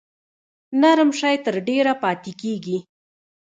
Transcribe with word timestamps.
نرم 0.81 1.09
شی 1.19 1.35
تر 1.45 1.55
ډیره 1.67 1.93
پاتې 2.01 2.31
کیږي. 2.41 2.77